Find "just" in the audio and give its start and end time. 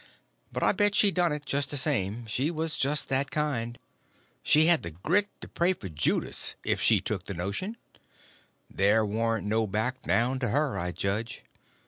1.45-1.69, 2.75-3.07